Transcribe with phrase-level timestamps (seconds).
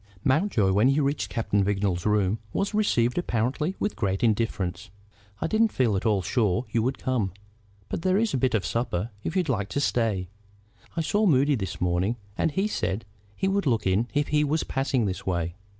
[0.23, 4.89] Mountjoy, when he reached Captain Vignolles's rooms, was received apparently with great indifference.
[5.39, 7.33] "I didn't feel at all sure you would come.
[7.87, 10.27] But there is a bit of supper, if you like to stay.
[10.97, 14.63] I saw Moody this morning, and he said he would look in if he was
[14.63, 15.53] passing this way.